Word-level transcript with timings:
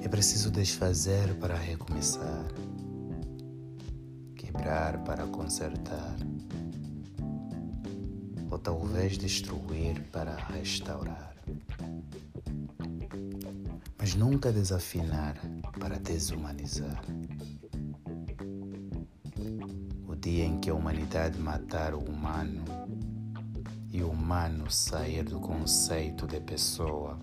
É 0.00 0.08
preciso 0.08 0.50
desfazer 0.50 1.34
para 1.34 1.54
recomeçar, 1.54 2.46
quebrar 4.34 5.04
para 5.04 5.26
consertar, 5.26 6.16
ou 8.50 8.58
talvez 8.58 9.18
destruir 9.18 10.00
para 10.10 10.34
restaurar. 10.34 11.34
Mas 13.98 14.14
nunca 14.14 14.50
desafinar 14.50 15.36
para 15.78 15.98
desumanizar. 15.98 17.04
O 20.08 20.16
dia 20.16 20.46
em 20.46 20.58
que 20.58 20.70
a 20.70 20.74
humanidade 20.74 21.38
matar 21.38 21.92
o 21.92 21.98
humano 21.98 22.64
e 23.92 24.02
o 24.02 24.08
humano 24.08 24.70
sair 24.70 25.24
do 25.24 25.38
conceito 25.38 26.26
de 26.26 26.40
pessoa 26.40 27.18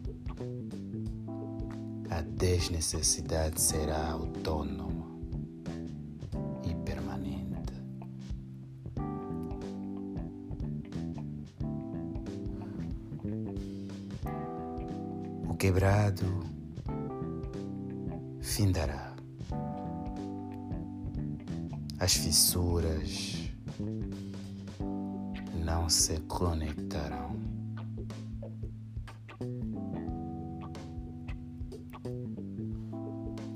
a 2.09 2.22
desnecessidade 2.22 3.59
será 3.59 4.12
autônoma 4.12 5.05
e 6.63 6.73
permanente. 6.84 7.73
O 15.49 15.55
quebrado 15.55 16.26
findará. 18.41 19.13
As 21.99 22.13
fissuras 22.13 23.49
não 25.63 25.90
se 25.90 26.20
conectarão. 26.22 27.54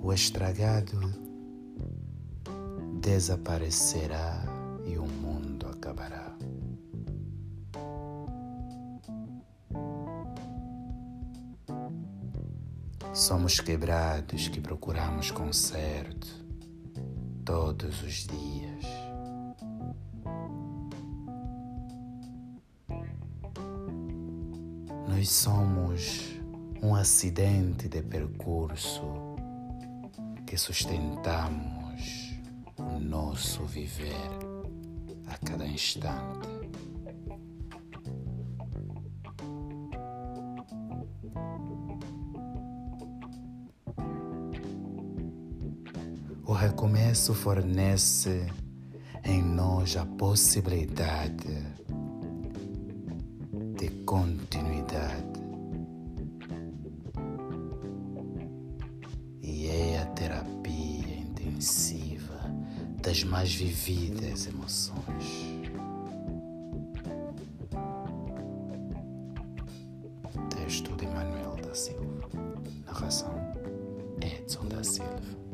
O 0.10 0.14
estragado 0.14 1.00
desaparecerá 3.00 4.44
e 4.84 4.98
o 4.98 5.06
mundo 5.06 5.68
acabará. 5.68 6.36
Somos 13.14 13.60
quebrados 13.60 14.48
que 14.48 14.60
procuramos 14.60 15.30
conserto 15.30 16.28
todos 17.46 18.02
os 18.02 18.26
dias. 18.26 18.86
Nós 25.08 25.30
somos 25.30 26.36
um 26.82 26.96
acidente 26.96 27.88
de 27.88 28.02
percurso 28.02 29.29
que 30.50 30.58
sustentamos 30.58 32.34
o 32.80 33.00
nosso 33.00 33.66
viver 33.66 34.16
a 35.28 35.38
cada 35.46 35.68
instante. 35.68 36.50
O 46.44 46.54
recomeço 46.54 47.36
fornece 47.36 48.48
em 49.24 49.44
nós 49.44 49.96
a 49.98 50.06
possibilidade 50.08 51.64
de 53.78 53.90
continuidade. 54.04 55.29
Das 63.02 63.24
mais 63.24 63.54
vividas 63.54 64.48
emoções. 64.48 65.00
Texto 70.50 70.96
de 70.96 71.08
Manuel 71.08 71.56
da 71.66 71.74
Silva. 71.74 72.28
Narração 72.86 73.34
Edson 74.22 74.66
da 74.66 74.84
Silva. 74.84 75.49